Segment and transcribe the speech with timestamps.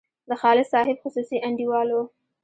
[0.29, 2.03] د خالص صاحب خصوصي انډیوال وو.